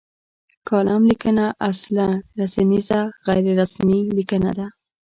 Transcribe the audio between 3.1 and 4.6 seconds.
غیر رسمي لیکنه